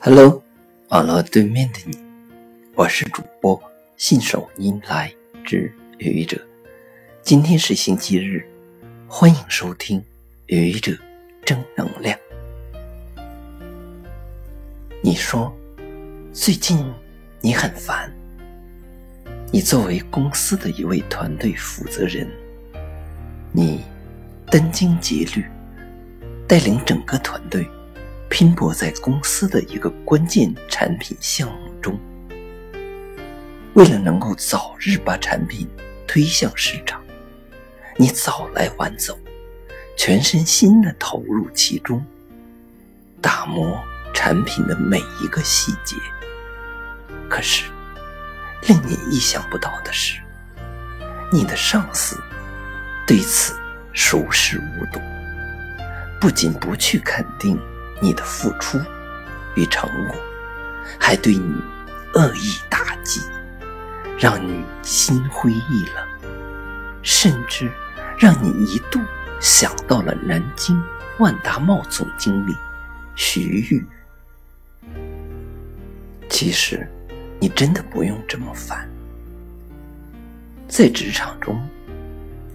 [0.00, 0.40] Hello，
[0.90, 1.98] 网络对面的你，
[2.76, 3.60] 我是主播
[3.96, 5.12] 信手拈来
[5.44, 6.40] 之愚者。
[7.20, 8.46] 今天是星期日，
[9.08, 10.00] 欢迎收听
[10.46, 10.96] 愚者
[11.44, 12.16] 正能量。
[15.02, 15.52] 你说
[16.32, 16.78] 最近
[17.40, 18.08] 你很烦，
[19.50, 22.30] 你作为公司的一位团队负责人，
[23.50, 23.82] 你
[24.46, 25.44] 殚精竭虑，
[26.46, 27.68] 带领整个团队。
[28.30, 31.98] 拼搏在公司的一个关键产品项目中，
[33.74, 35.66] 为了能够早日把产品
[36.06, 37.02] 推向市场，
[37.96, 39.18] 你早来晚走，
[39.96, 42.04] 全身心的投入其中，
[43.20, 43.78] 打磨
[44.14, 45.96] 产品的每一个细节。
[47.30, 47.64] 可是，
[48.66, 50.20] 令你意想不到的是，
[51.32, 52.20] 你的上司
[53.06, 53.56] 对此
[53.92, 55.00] 熟视无睹，
[56.20, 57.58] 不仅不去肯定。
[58.00, 58.78] 你的付出
[59.54, 60.16] 与成果，
[60.98, 61.54] 还对你
[62.14, 63.20] 恶意打击，
[64.18, 66.30] 让你心灰意冷，
[67.02, 67.70] 甚至
[68.18, 69.00] 让你一度
[69.40, 70.82] 想到了南京
[71.18, 72.54] 万达茂总经理
[73.16, 73.84] 徐玉。
[76.28, 76.88] 其实，
[77.40, 78.88] 你真的不用这么烦。
[80.68, 81.60] 在职场中，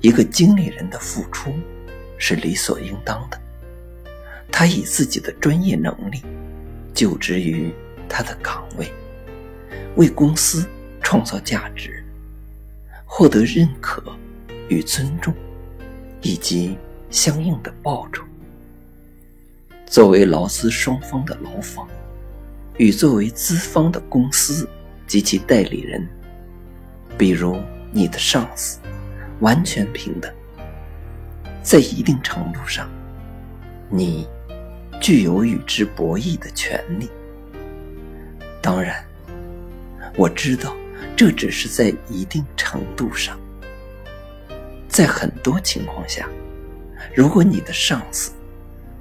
[0.00, 1.54] 一个经理人的付出
[2.18, 3.40] 是理所应当的。
[4.50, 6.22] 他以自己的专业能力
[6.92, 7.72] 就职于
[8.08, 8.90] 他的岗位，
[9.94, 10.66] 为公司
[11.00, 12.02] 创造价值，
[13.04, 14.02] 获得认可
[14.68, 15.32] 与尊重，
[16.22, 16.76] 以及
[17.10, 18.24] 相应的报酬。
[19.86, 21.86] 作为劳资双方的劳方，
[22.78, 24.68] 与作为资方的公司
[25.06, 26.06] 及其代理人，
[27.16, 27.60] 比如
[27.92, 28.80] 你的上司，
[29.40, 30.32] 完全平等。
[31.62, 32.90] 在一定程度上，
[33.88, 34.26] 你。
[35.00, 37.08] 具有与之博弈的权利。
[38.60, 39.04] 当然，
[40.16, 40.76] 我知道
[41.16, 43.38] 这只是在一定程度上。
[44.88, 46.28] 在很多情况下，
[47.14, 48.32] 如果你的上司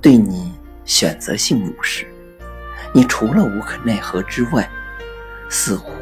[0.00, 0.52] 对你
[0.84, 2.06] 选择性无视，
[2.94, 4.68] 你除了无可奈何之外，
[5.50, 5.92] 似乎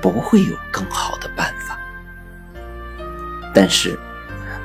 [0.00, 1.78] 不会有更好的办法。
[3.54, 3.98] 但是，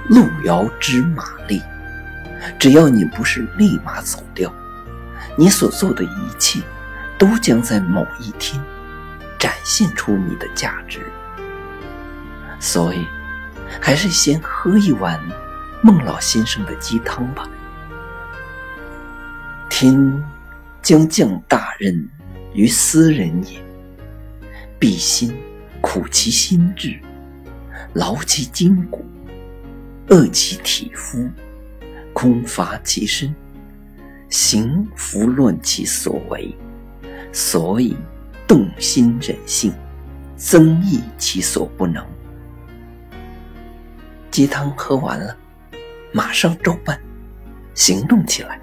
[0.08, 1.62] 路遥知马力。
[2.60, 4.54] 只要你不是立马走掉，
[5.38, 6.60] 你所做的一切
[7.18, 8.62] 都将在某一天
[9.40, 11.06] 展现出你的价值。
[12.60, 13.06] 所以，
[13.82, 15.20] 还是先喝一碗
[15.82, 17.48] 孟老先生的鸡汤吧。
[19.70, 20.24] 天
[20.82, 22.10] 将降大任
[22.54, 23.60] 于斯人也，
[24.80, 25.32] 必先
[25.82, 27.00] 苦其心志，
[27.94, 29.06] 劳其筋骨，
[30.08, 31.30] 饿其体肤。
[32.20, 33.32] 空乏其身，
[34.28, 36.52] 行拂乱其所为，
[37.32, 37.96] 所以
[38.48, 39.72] 动心忍性，
[40.36, 42.04] 增益其所不能。
[44.32, 45.38] 鸡汤喝完了，
[46.12, 47.00] 马上照办，
[47.76, 48.60] 行动起来，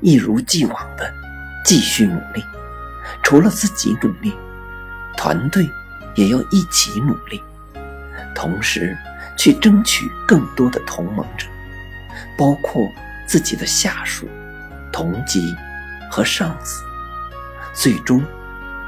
[0.00, 1.12] 一如既往的
[1.66, 2.42] 继续努力。
[3.22, 4.32] 除了自己努力，
[5.14, 5.68] 团队
[6.14, 7.38] 也要一起努力，
[8.34, 8.96] 同时
[9.36, 11.46] 去争取更多的同盟者。
[12.36, 12.90] 包括
[13.26, 14.28] 自己的下属、
[14.92, 15.54] 同级
[16.10, 16.82] 和上司，
[17.74, 18.24] 最终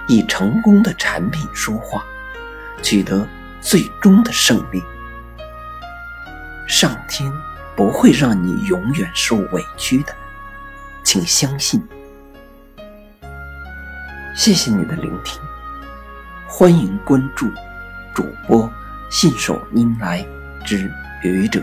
[0.09, 2.05] 以成功的产品说话，
[2.83, 3.27] 取得
[3.61, 4.83] 最终的胜利。
[6.67, 7.31] 上天
[7.77, 10.15] 不会让你永远受委屈的，
[11.03, 11.83] 请相信。
[14.35, 15.41] 谢谢你的聆听，
[16.49, 17.51] 欢迎关注
[18.15, 18.73] 主播
[19.11, 20.25] 信手拈来
[20.65, 20.91] 之
[21.23, 21.63] 愚者。